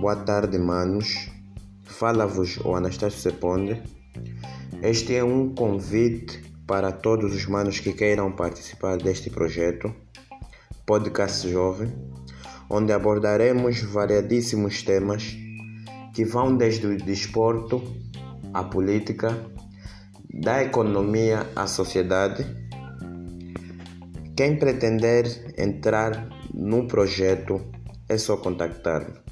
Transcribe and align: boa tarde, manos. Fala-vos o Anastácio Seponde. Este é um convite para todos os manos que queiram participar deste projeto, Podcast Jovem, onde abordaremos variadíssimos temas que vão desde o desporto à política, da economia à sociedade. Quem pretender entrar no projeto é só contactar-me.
boa 0.00 0.14
tarde, 0.14 0.56
manos. 0.58 1.28
Fala-vos 1.82 2.56
o 2.58 2.76
Anastácio 2.76 3.18
Seponde. 3.18 3.82
Este 4.80 5.16
é 5.16 5.24
um 5.24 5.52
convite 5.52 6.40
para 6.68 6.92
todos 6.92 7.34
os 7.34 7.46
manos 7.46 7.80
que 7.80 7.92
queiram 7.92 8.30
participar 8.30 8.96
deste 8.96 9.28
projeto, 9.28 9.92
Podcast 10.86 11.50
Jovem, 11.50 11.92
onde 12.70 12.92
abordaremos 12.92 13.82
variadíssimos 13.82 14.84
temas 14.84 15.36
que 16.14 16.24
vão 16.24 16.56
desde 16.56 16.86
o 16.86 16.96
desporto 16.96 17.82
à 18.54 18.62
política, 18.62 19.36
da 20.32 20.62
economia 20.62 21.44
à 21.56 21.66
sociedade. 21.66 22.46
Quem 24.36 24.56
pretender 24.56 25.52
entrar 25.58 26.28
no 26.54 26.86
projeto 26.86 27.60
é 28.08 28.16
só 28.16 28.36
contactar-me. 28.36 29.27